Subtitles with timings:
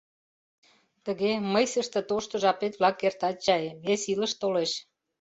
[1.05, 4.71] Тыге, мыйсыште тошто жапет-влак эртат чай, вес илыш толеш...